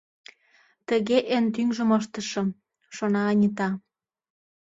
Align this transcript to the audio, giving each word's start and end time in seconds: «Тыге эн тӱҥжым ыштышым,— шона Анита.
«Тыге 0.87 1.17
эн 1.35 1.45
тӱҥжым 1.53 1.89
ыштышым,— 1.99 2.47
шона 2.95 3.21
Анита. 3.31 3.69